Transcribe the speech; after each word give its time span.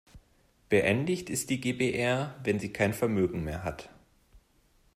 Beendigt 0.67 1.29
ist 1.29 1.51
die 1.51 1.61
GbR, 1.61 2.33
wenn 2.43 2.57
sie 2.59 2.73
kein 2.73 2.91
Vermögen 2.91 3.43
mehr 3.43 3.63
hat. 3.63 3.89